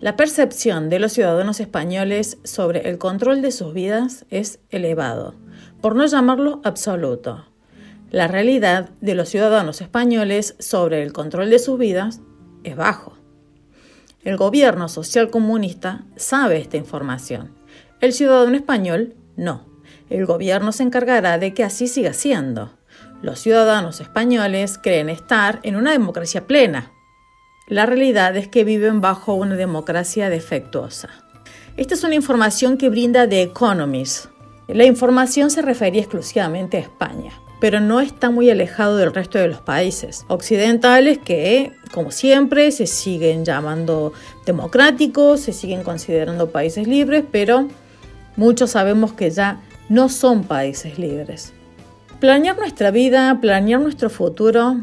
[0.00, 5.34] La percepción de los ciudadanos españoles sobre el control de sus vidas es elevado,
[5.82, 7.44] por no llamarlo absoluto.
[8.10, 12.20] La realidad de los ciudadanos españoles sobre el control de sus vidas
[12.64, 13.12] es bajo.
[14.24, 17.52] El gobierno social comunista sabe esta información.
[18.00, 19.66] El ciudadano español no.
[20.08, 22.72] El gobierno se encargará de que así siga siendo.
[23.20, 26.90] Los ciudadanos españoles creen estar en una democracia plena,
[27.70, 31.08] la realidad es que viven bajo una democracia defectuosa.
[31.76, 34.26] Esta es una información que brinda The Economist.
[34.66, 37.30] La información se refería exclusivamente a España,
[37.60, 42.88] pero no está muy alejado del resto de los países occidentales que, como siempre, se
[42.88, 44.12] siguen llamando
[44.44, 47.68] democráticos, se siguen considerando países libres, pero
[48.36, 51.52] muchos sabemos que ya no son países libres.
[52.18, 54.76] Planear nuestra vida, planear nuestro futuro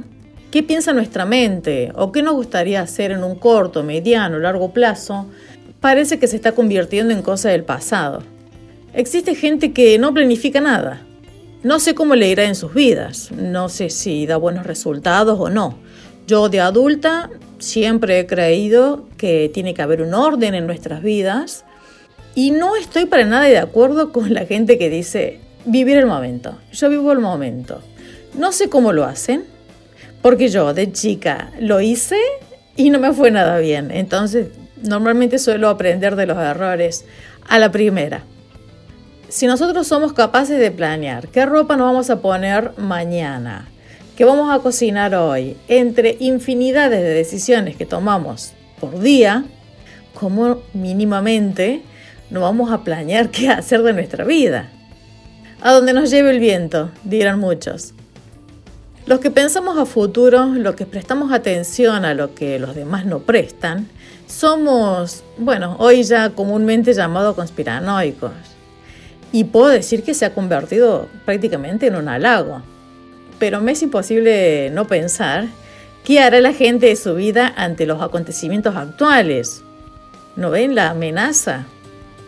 [0.51, 5.27] qué piensa nuestra mente o qué nos gustaría hacer en un corto, mediano, largo plazo,
[5.79, 8.23] parece que se está convirtiendo en cosa del pasado.
[8.93, 11.01] Existe gente que no planifica nada.
[11.63, 15.49] No sé cómo le irá en sus vidas, no sé si da buenos resultados o
[15.49, 15.77] no.
[16.27, 21.65] Yo de adulta siempre he creído que tiene que haber un orden en nuestras vidas
[22.35, 26.57] y no estoy para nada de acuerdo con la gente que dice vivir el momento.
[26.71, 27.81] Yo vivo el momento.
[28.35, 29.45] No sé cómo lo hacen,
[30.21, 32.17] porque yo de chica lo hice
[32.75, 33.91] y no me fue nada bien.
[33.91, 34.47] Entonces,
[34.83, 37.05] normalmente suelo aprender de los errores
[37.47, 38.23] a la primera.
[39.29, 43.67] Si nosotros somos capaces de planear qué ropa nos vamos a poner mañana,
[44.15, 49.43] qué vamos a cocinar hoy, entre infinidades de decisiones que tomamos por día,
[50.13, 51.81] como mínimamente
[52.29, 54.69] no vamos a planear qué hacer de nuestra vida.
[55.61, 57.93] A donde nos lleve el viento, dirán muchos.
[59.07, 63.19] Los que pensamos a futuro, los que prestamos atención a lo que los demás no
[63.19, 63.87] prestan,
[64.27, 68.33] somos, bueno, hoy ya comúnmente llamados conspiranoicos.
[69.31, 72.61] Y puedo decir que se ha convertido prácticamente en un halago.
[73.39, 75.45] Pero me es imposible no pensar
[76.03, 79.63] qué hará la gente de su vida ante los acontecimientos actuales.
[80.35, 81.63] ¿No ven la amenaza?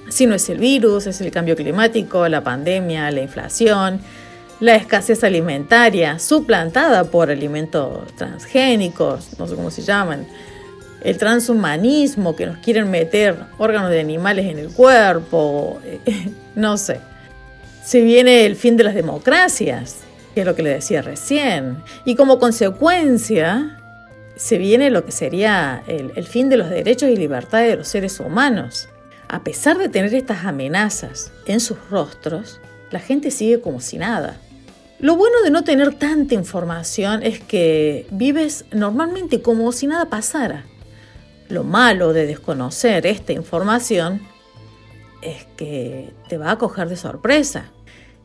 [0.08, 4.00] Si no es el virus, es el cambio climático, la pandemia, la inflación,
[4.60, 10.28] la escasez alimentaria, suplantada por alimentos transgénicos, no sé cómo se llaman,
[11.02, 15.80] el transhumanismo, que nos quieren meter órganos de animales en el cuerpo,
[16.56, 17.00] no sé.
[17.84, 20.02] Se viene el fin de las democracias,
[20.34, 23.78] que es lo que le decía recién, y como consecuencia
[24.36, 27.88] se viene lo que sería el, el fin de los derechos y libertades de los
[27.88, 28.90] seres humanos.
[29.28, 32.60] A pesar de tener estas amenazas en sus rostros,
[32.92, 34.38] la gente sigue como si nada.
[35.00, 40.66] Lo bueno de no tener tanta información es que vives normalmente como si nada pasara.
[41.48, 44.22] Lo malo de desconocer esta información
[45.22, 47.72] es que te va a coger de sorpresa.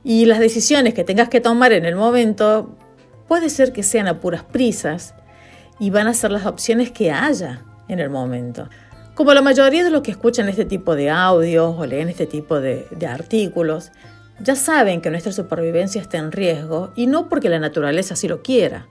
[0.02, 2.76] Y las decisiones que tengas que tomar en el momento
[3.28, 5.14] puede ser que sean a puras prisas
[5.78, 8.68] y van a ser las opciones que haya en el momento.
[9.14, 12.60] Como la mayoría de los que escuchan este tipo de audios o leen este tipo
[12.60, 13.92] de, de artículos,
[14.40, 18.42] ya saben que nuestra supervivencia está en riesgo y no porque la naturaleza así lo
[18.42, 18.88] quiera,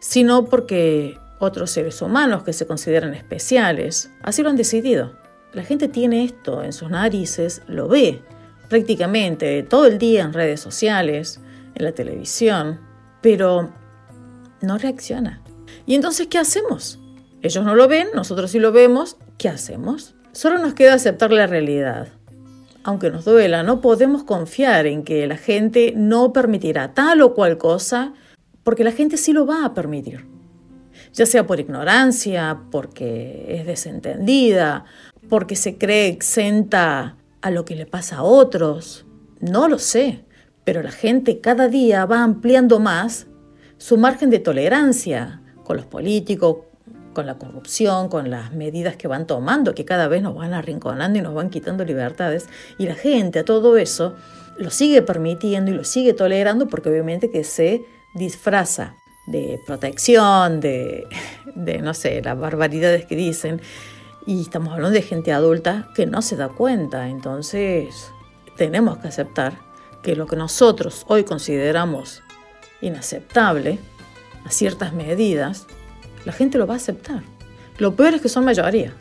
[0.00, 5.12] sino porque otros seres humanos que se consideran especiales así lo han decidido.
[5.52, 8.22] La gente tiene esto en sus narices, lo ve
[8.68, 11.40] prácticamente todo el día en redes sociales,
[11.74, 12.80] en la televisión,
[13.22, 13.72] pero
[14.60, 15.42] no reacciona.
[15.86, 16.98] ¿Y entonces qué hacemos?
[17.42, 20.14] Ellos no lo ven, nosotros sí lo vemos, ¿qué hacemos?
[20.32, 22.08] Solo nos queda aceptar la realidad
[22.86, 27.58] aunque nos duela, no podemos confiar en que la gente no permitirá tal o cual
[27.58, 28.12] cosa,
[28.62, 30.24] porque la gente sí lo va a permitir.
[31.12, 34.84] Ya sea por ignorancia, porque es desentendida,
[35.28, 39.04] porque se cree exenta a lo que le pasa a otros.
[39.40, 40.24] No lo sé,
[40.62, 43.26] pero la gente cada día va ampliando más
[43.78, 46.58] su margen de tolerancia con los políticos,
[47.16, 51.18] con la corrupción, con las medidas que van tomando, que cada vez nos van arrinconando
[51.18, 52.46] y nos van quitando libertades.
[52.76, 54.14] Y la gente a todo eso
[54.58, 58.96] lo sigue permitiendo y lo sigue tolerando porque obviamente que se disfraza
[59.28, 61.06] de protección, de,
[61.82, 63.62] no sé, las barbaridades que dicen.
[64.26, 67.08] Y estamos hablando de gente adulta que no se da cuenta.
[67.08, 68.12] Entonces
[68.58, 69.54] tenemos que aceptar
[70.02, 72.22] que lo que nosotros hoy consideramos
[72.82, 73.78] inaceptable
[74.44, 75.66] a ciertas medidas,
[76.26, 77.22] la gente lo va a aceptar.
[77.78, 78.92] Lo peor es que son mayoría.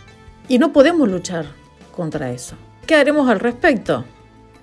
[0.48, 1.46] Y no podemos luchar
[1.94, 2.56] contra eso.
[2.88, 4.06] ¿Qué haremos al respecto?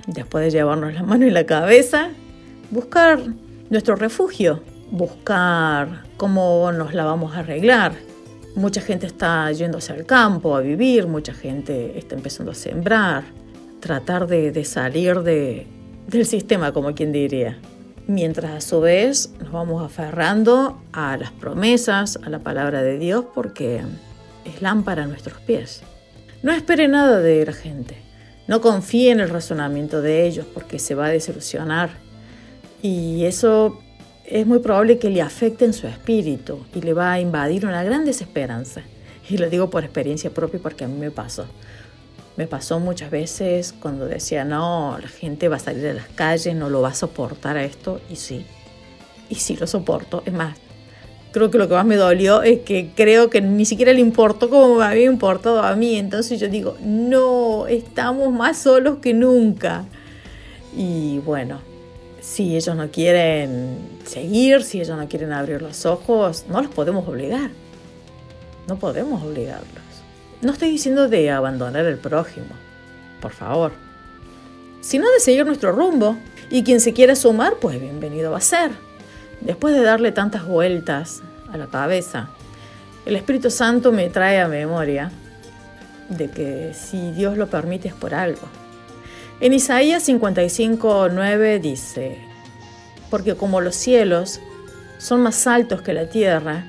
[0.06, 2.09] Después de llevarnos la mano en la cabeza,
[2.70, 3.20] buscar
[3.69, 7.93] nuestro refugio, buscar cómo nos la vamos a arreglar,
[8.55, 13.25] Mucha gente está yéndose al campo a vivir, mucha gente está empezando a sembrar,
[13.81, 15.67] tratar de, salir de,
[16.06, 17.58] del sistema, como quien diría.
[18.07, 23.25] Mientras a su vez nos vamos aferrando a las promesas, a la palabra de Dios,
[23.35, 23.83] porque
[24.45, 25.83] es lámpara a nuestros pies.
[26.43, 27.97] No espere nada de la gente.
[28.49, 31.91] No confíe en el razonamiento de ellos porque se va a desilusionar.
[32.83, 33.79] Y eso
[34.25, 37.85] es muy probable que le afecte en su espíritu y le va a invadir una
[37.85, 38.83] gran desesperanza.
[39.29, 41.47] Y lo digo por experiencia propia porque a mí me pasó.
[42.37, 46.55] Me pasó muchas veces cuando decía, no, la gente va a salir a las calles,
[46.55, 48.00] no lo va a soportar a esto.
[48.08, 48.46] Y sí,
[49.29, 50.23] y sí lo soporto.
[50.25, 50.56] Es más,
[51.32, 54.49] creo que lo que más me dolió es que creo que ni siquiera le importó
[54.49, 55.96] como me había importado a mí.
[55.96, 59.84] Entonces yo digo, no, estamos más solos que nunca.
[60.76, 61.61] Y bueno,
[62.20, 67.06] si ellos no quieren seguir, si ellos no quieren abrir los ojos, no los podemos
[67.06, 67.50] obligar.
[68.69, 69.92] No podemos obligarlos.
[70.43, 72.49] No estoy diciendo de abandonar el prójimo,
[73.21, 73.71] por favor,
[74.81, 76.17] sino de seguir nuestro rumbo.
[76.50, 78.73] Y quien se quiera sumar, pues bienvenido va a ser.
[79.41, 81.23] Después de darle tantas vueltas
[81.53, 82.31] a la cabeza,
[83.06, 85.12] el Espíritu Santo me trae a memoria
[86.09, 88.49] de que si Dios lo permite es por algo.
[89.39, 92.19] En Isaías 55:9 dice,
[93.11, 94.41] porque como los cielos
[94.99, 96.65] son más altos que la tierra,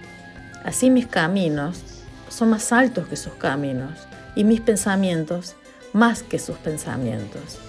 [0.64, 1.93] así mis caminos
[2.34, 5.56] son más altos que sus caminos y mis pensamientos
[5.94, 7.60] más que sus pensamientos.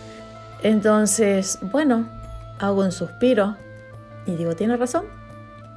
[0.62, 2.08] Entonces, bueno,
[2.58, 3.56] hago un suspiro
[4.26, 5.04] y digo, tiene razón.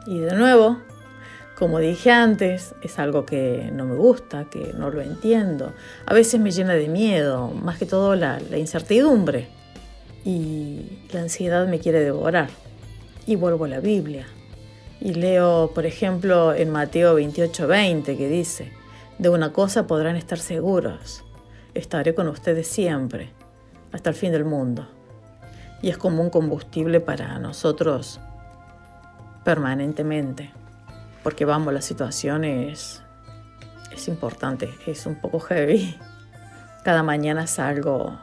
[0.06, 0.78] Y de nuevo,
[1.58, 5.74] como dije antes, es algo que no me gusta, que no lo entiendo.
[6.06, 9.50] A veces me llena de miedo, más que todo la, incertidumbre.
[10.24, 12.50] Y la ansiedad me quiere devorar.
[13.26, 14.26] Y vuelvo a la Biblia.
[15.08, 18.74] Y leo, por ejemplo, en Mateo 28, 20, que dice,
[19.18, 21.24] de una cosa podrán estar seguros,
[21.74, 23.32] estaré con ustedes siempre,
[23.94, 24.86] hasta el fin del mundo.
[25.82, 28.20] Y es como un combustible para nosotros
[29.46, 30.52] permanentemente
[31.24, 33.02] porque vamos, la situación es,
[33.94, 35.98] es importante, es un poco heavy.
[36.84, 38.20] Cada mañana salgo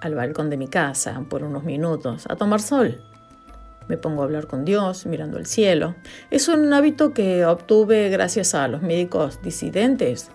[0.00, 3.00] al balcón de mi casa por unos minutos a tomar sol.
[3.88, 5.94] Me pongo a hablar con Dios mirando el cielo.
[6.30, 10.30] Es un hábito que obtuve gracias a los médicos disidentes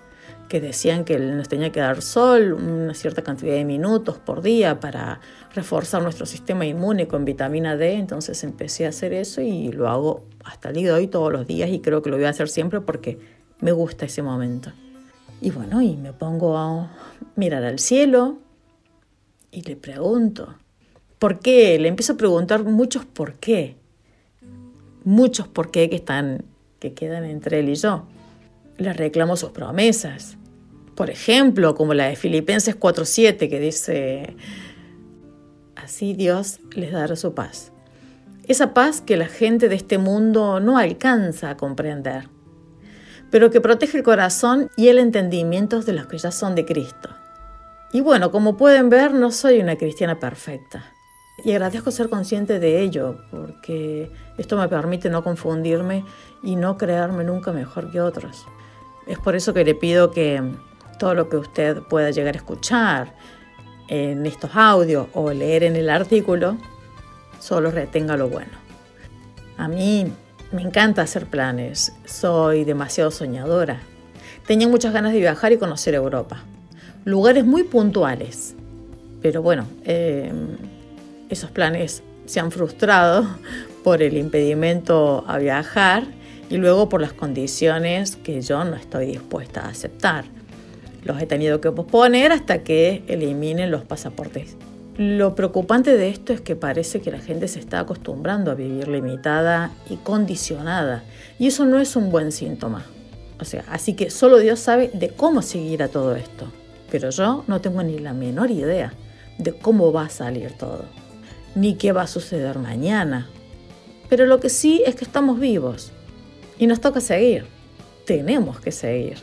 [0.51, 4.81] que decían que nos tenía que dar sol una cierta cantidad de minutos por día
[4.81, 5.21] para
[5.55, 7.93] reforzar nuestro sistema inmune con vitamina D.
[7.93, 11.47] Entonces empecé a hacer eso y lo hago hasta el día de hoy todos los
[11.47, 13.17] días y creo que lo voy a hacer siempre porque
[13.61, 14.73] me gusta ese momento.
[15.39, 16.91] Y bueno, y me pongo a
[17.37, 18.37] mirar al cielo
[19.51, 20.55] y le pregunto,
[21.21, 21.79] ¿por qué?
[21.79, 23.77] Le empiezo a preguntar muchos por qué.
[25.05, 26.43] Muchos por qué que están
[26.79, 28.07] que quedan entre él y yo.
[28.77, 30.37] Le reclamo sus promesas
[30.95, 34.35] por ejemplo, como la de Filipenses 4.7, que dice,
[35.75, 37.71] así Dios les dará su paz.
[38.47, 42.27] Esa paz que la gente de este mundo no alcanza a comprender,
[43.29, 47.09] pero que protege el corazón y el entendimiento de los que ya son de Cristo.
[47.93, 50.91] Y bueno, como pueden ver, no soy una cristiana perfecta.
[51.43, 56.05] Y agradezco ser consciente de ello, porque esto me permite no confundirme
[56.43, 58.45] y no creerme nunca mejor que otros.
[59.07, 60.41] Es por eso que le pido que
[60.99, 63.15] todo lo que usted pueda llegar a escuchar
[63.87, 66.57] en estos audios o leer en el artículo,
[67.39, 68.51] solo retenga lo bueno.
[69.57, 70.11] A mí
[70.51, 73.79] me encanta hacer planes, soy demasiado soñadora.
[74.45, 76.43] Tenía muchas ganas de viajar y conocer Europa.
[77.03, 78.55] Lugares muy puntuales.
[79.21, 80.57] Pero bueno, em,
[81.31, 83.25] esos planes se han frustrado
[83.83, 86.03] por el impedimento a viajar
[86.49, 90.25] y luego por las condiciones que yo no estoy dispuesta a aceptar.
[91.03, 94.55] Los he tenido que posponer hasta que eliminen los pasaportes.
[94.97, 98.87] Lo preocupante de esto es que parece que la gente se está acostumbrando a vivir
[98.89, 101.03] limitada y condicionada,
[101.39, 102.85] y eso no es un buen síntoma.
[103.39, 106.51] O sea, así que solo Dios sabe de cómo seguir a todo esto,
[106.91, 108.93] pero yo no tengo ni la menor idea
[109.39, 110.85] de cómo va a salir todo,
[111.55, 113.29] ni qué va a suceder mañana.
[114.09, 115.91] Pero lo que sí es que estamos vivos
[116.57, 117.45] y nos toca seguir.
[118.05, 119.17] Tenemos que seguir.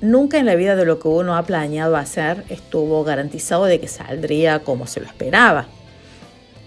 [0.00, 3.88] Nunca en la vida de lo que uno ha planeado hacer estuvo garantizado de que
[3.88, 5.68] saldría como se lo esperaba,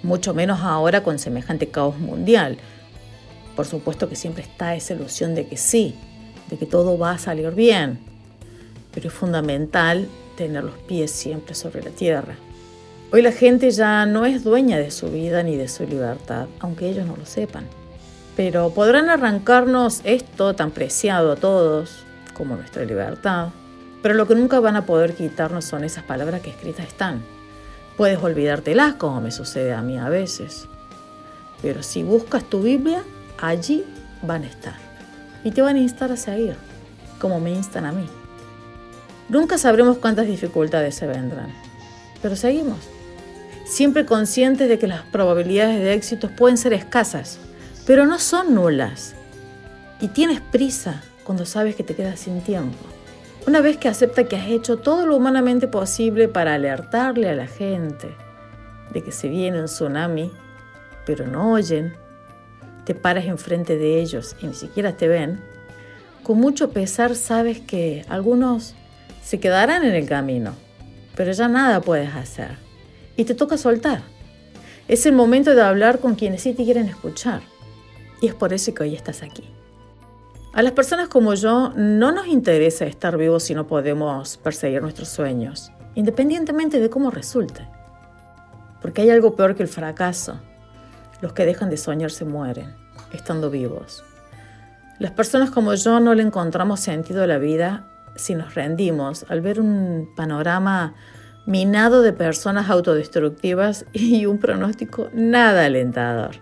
[0.01, 2.57] mucho menos ahora con semejante caos mundial.
[3.55, 5.93] Por supuesto que siempre está esa ilusión de que sí,
[6.49, 7.99] de que todo va a salir bien,
[8.93, 12.35] pero es fundamental tener los pies siempre sobre la tierra.
[13.11, 16.87] Hoy la gente ya no es dueña de su vida ni de su libertad, aunque
[16.87, 17.65] ellos no lo sepan.
[18.35, 23.47] Pero podrán arrancarnos esto tan preciado a todos, como nuestra libertad,
[24.03, 27.23] pero lo que nunca van a poder quitarnos son esas palabras que escritas están.
[27.97, 30.67] Puedes olvidártelas como me sucede a mí a veces,
[31.63, 33.01] pero si buscas tu Biblia,
[33.39, 33.85] allí
[34.21, 34.75] van a estar
[35.43, 36.55] y te van a instar a seguir,
[37.19, 38.05] como me instan a mí.
[39.29, 41.51] Nunca sabremos cuántas dificultades se vendrán,
[42.21, 42.77] pero seguimos,
[43.69, 47.39] siempre conscientes de que las probabilidades de éxito pueden ser escasas,
[47.85, 49.15] pero no son nulas.
[50.01, 52.77] Y tienes prisa cuando sabes que te quedas sin tiempo.
[53.45, 57.47] Una vez que acepta que has hecho todo lo humanamente posible para alertarle a la
[57.47, 58.09] gente
[58.91, 60.31] de que se viene un tsunami,
[61.05, 61.93] pero no oyen,
[62.85, 65.39] te paras enfrente de ellos y ni siquiera te ven,
[66.23, 68.75] con mucho pesar sabes que algunos
[69.23, 70.53] se quedarán en el camino,
[71.15, 72.68] pero ya nada puedes hacer.
[73.19, 74.01] Y te toca soltar.
[74.87, 77.41] Es el momento de hablar con quienes sí te quieren escuchar.
[78.21, 79.43] Y es por eso que hoy estás aquí.
[80.53, 85.09] A las personas como yo no nos interesa estar vivos si no podemos perseguir nuestros
[85.09, 87.67] sueños, independientemente de cómo resulte.
[88.81, 90.39] Porque hay algo peor que el fracaso.
[91.19, 92.73] Los que dejan de soñar se mueren,
[93.11, 94.01] estando vivos.
[94.97, 97.85] Las personas como yo no le encontramos sentido a la vida
[98.15, 100.95] si nos rendimos al ver un panorama
[101.49, 106.35] minado de personas autodestructivas y un pronóstico nada alentador.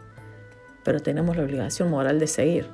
[0.83, 2.67] Pero tenemos la obligación moral de seguir.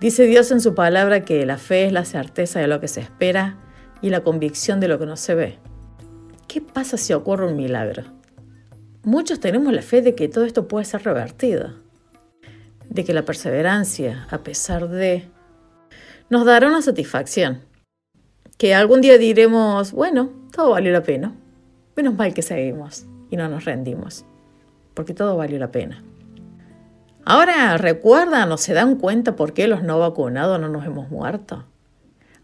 [0.00, 3.00] Dice Dios en su palabra que la fe es la certeza de lo que se
[3.00, 3.56] espera
[4.00, 5.58] y la convicción de lo que no se ve.
[6.46, 8.04] ¿Qué pasa si ocurre un milagro?
[9.02, 11.74] Muchos tenemos la fe de que todo esto puede ser revertido,
[12.88, 15.28] de que la perseverancia, a pesar de,
[16.30, 17.62] nos dará una satisfacción,
[18.56, 21.32] que algún día diremos, bueno, todo valió la pena,
[21.96, 24.24] menos mal que seguimos y no nos rendimos,
[24.94, 26.04] porque todo valió la pena.
[27.24, 31.64] Ahora recuerdan o se dan cuenta por qué los no vacunados no nos hemos muerto.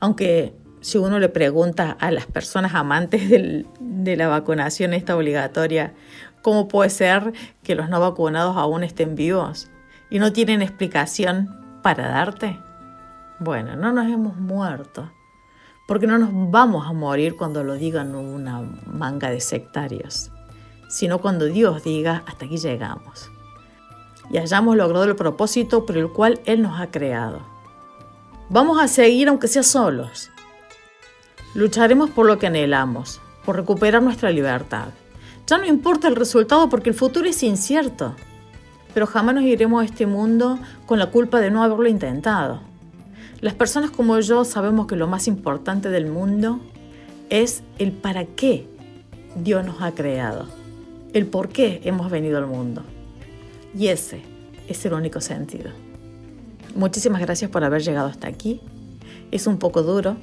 [0.01, 5.93] Aunque si uno le pregunta a las personas amantes de la vacunación esta obligatoria,
[6.43, 9.71] ¿cómo puede ser que los no vacunados aún estén vivos
[10.09, 12.59] y no tienen explicación para darte?
[13.39, 15.13] Bueno, no nos hemos muerto,
[15.91, 20.31] porque no nos vamos a morir cuando lo digan una manga de sectarios,
[20.87, 23.29] sino cuando Dios diga, hasta aquí llegamos
[24.31, 27.41] y hayamos logrado el propósito por el cual Él nos ha creado.
[28.51, 30.31] Vamos a seguir aunque sea solos.
[31.55, 34.91] Lucharemos por lo que anhelamos, por recuperar nuestra libertad.
[35.49, 38.15] Ya no importa el resultado porque el futuro es incierto,
[38.95, 42.70] pero jamás nos iremos a este mundo con la culpa de no haberlo intentado.
[43.41, 46.61] Las personas como yo sabemos que lo más importante del mundo
[47.31, 48.67] es el para qué
[49.35, 50.47] Dios nos ha creado,
[51.15, 52.83] el por qué hemos venido al mundo.
[53.75, 54.21] Y ese
[54.69, 55.71] es el único sentido.
[56.75, 58.61] Muchísimas gracias por haber llegado hasta aquí.
[59.31, 60.17] Es un poco duro,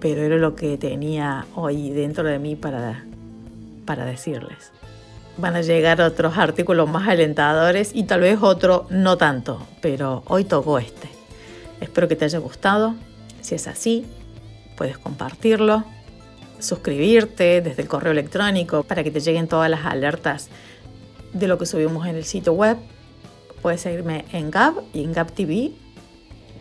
[0.00, 3.04] pero era lo que tenía hoy dentro de mí para,
[3.86, 4.72] para decirles.
[5.36, 10.44] Van a llegar otros artículos más alentadores y tal vez otro no tanto, pero hoy
[10.44, 11.08] tocó este.
[11.84, 12.94] Espero que te haya gustado.
[13.40, 14.04] Si es así,
[14.76, 15.84] puedes compartirlo,
[16.58, 20.48] suscribirte desde el correo electrónico para que te lleguen todas las alertas
[21.32, 22.78] de lo que subimos en el sitio web
[23.64, 25.72] Puedes seguirme en Gab y en Gab TV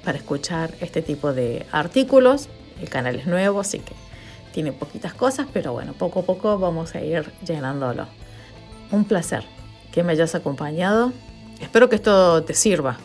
[0.05, 2.47] para escuchar este tipo de artículos.
[2.79, 3.91] El canal es nuevo, así que
[4.53, 8.07] tiene poquitas cosas, pero bueno, poco a poco vamos a ir llenándolo.
[8.89, 9.43] Un placer
[9.91, 11.11] que me hayas acompañado.
[11.59, 12.97] Espero que esto te sirva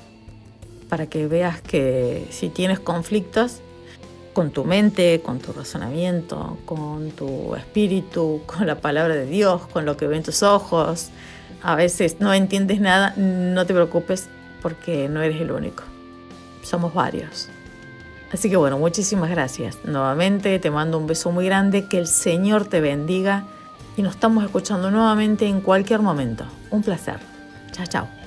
[0.89, 3.61] para que veas que si tienes conflictos
[4.33, 9.85] con tu mente, con tu razonamiento, con tu espíritu, con la palabra de Dios, con
[9.85, 11.11] lo que ven tus ojos,
[11.63, 14.29] a veces no entiendes nada, no te preocupes
[14.63, 15.83] porque no eres el único.
[16.63, 17.49] Somos varios.
[18.33, 19.79] Así que bueno, muchísimas gracias.
[19.85, 23.45] Nuevamente te mando un beso muy grande, que el Señor te bendiga
[23.97, 26.45] y nos estamos escuchando nuevamente en cualquier momento.
[26.71, 27.19] Un placer.
[27.73, 28.18] Chao, chao.